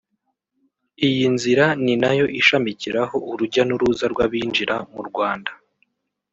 [1.07, 5.51] Iyi nzira ni nayo ishamikiraho urujya n’uruza rw’abinjira mu Rwanda